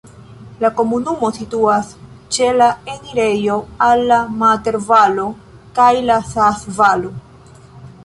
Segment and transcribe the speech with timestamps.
[0.61, 1.91] La komunumo situas
[2.37, 3.59] ĉe la enirejo
[3.91, 5.29] al la Mater-Valo
[5.81, 7.19] kaj la Saas-Valo.